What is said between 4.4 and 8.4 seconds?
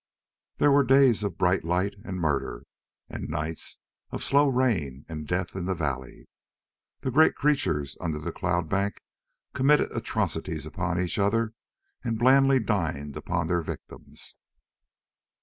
rain and death in the valley. The great creatures under the